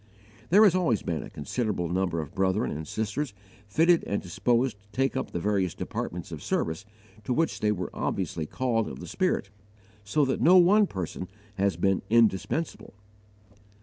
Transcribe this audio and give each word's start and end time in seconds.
There 0.49 0.63
has 0.63 0.73
always 0.73 1.03
been 1.03 1.21
a 1.21 1.29
considerable 1.29 1.87
number 1.87 2.21
of 2.21 2.33
brethren 2.33 2.71
and 2.71 2.87
sisters 2.87 3.35
fitted 3.67 4.03
and 4.05 4.19
disposed 4.19 4.79
to 4.81 4.89
take 4.91 5.15
up 5.15 5.29
the 5.29 5.39
various 5.39 5.75
departments 5.75 6.31
of 6.31 6.41
service 6.41 6.85
to 7.23 7.31
which 7.35 7.59
they 7.59 7.71
were 7.71 7.91
obviously 7.93 8.47
called 8.47 8.87
of 8.87 8.99
the 8.99 9.05
Spirit, 9.05 9.51
so 10.03 10.25
that 10.25 10.41
no 10.41 10.57
one 10.57 10.87
person 10.87 11.27
has 11.57 11.75
been 11.77 12.01
indispensable. 12.09 12.95